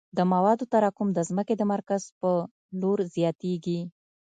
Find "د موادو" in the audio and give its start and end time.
0.17-0.69